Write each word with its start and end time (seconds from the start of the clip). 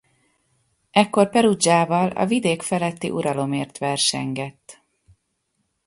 Ekkor 0.91 1.29
Perugiával 1.29 2.09
a 2.09 2.25
vidék 2.25 2.61
feletti 2.61 3.09
uralomért 3.09 3.77
versengett. 3.77 4.83